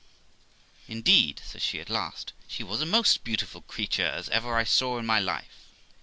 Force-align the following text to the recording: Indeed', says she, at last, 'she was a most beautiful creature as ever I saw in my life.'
Indeed', 0.87 1.43
says 1.45 1.61
she, 1.61 1.79
at 1.79 1.87
last, 1.87 2.33
'she 2.47 2.63
was 2.63 2.81
a 2.81 2.87
most 2.87 3.23
beautiful 3.23 3.61
creature 3.61 4.07
as 4.07 4.29
ever 4.29 4.55
I 4.57 4.63
saw 4.63 4.97
in 4.97 5.05
my 5.05 5.19
life.' 5.19 5.67